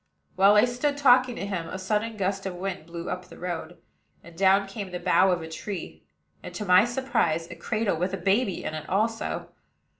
While 0.35 0.55
I 0.55 0.65
stood 0.65 0.97
talking 0.97 1.35
to 1.35 1.45
him, 1.45 1.69
a 1.69 1.77
sudden 1.77 2.17
gust 2.17 2.47
of 2.47 2.55
wind 2.55 2.87
blew 2.87 3.07
up 3.07 3.25
the 3.25 3.37
road, 3.37 3.77
and 4.23 4.35
down 4.35 4.67
came 4.67 4.89
the 4.89 4.99
bough 4.99 5.29
of 5.29 5.43
a 5.43 5.47
tree; 5.47 6.01
and, 6.41 6.55
to 6.55 6.65
my 6.65 6.85
surprise, 6.85 7.47
a 7.51 7.55
cradle 7.55 7.97
with 7.97 8.11
a 8.11 8.17
baby 8.17 8.63
in 8.63 8.73
it 8.73 8.89
also. 8.89 9.51